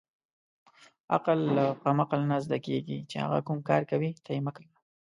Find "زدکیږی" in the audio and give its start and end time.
2.45-2.97